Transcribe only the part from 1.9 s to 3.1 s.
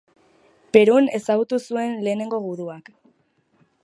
lehenengo guduak.